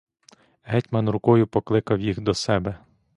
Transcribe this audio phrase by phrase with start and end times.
[0.65, 2.77] Гетьман рукою покликав їх до себе.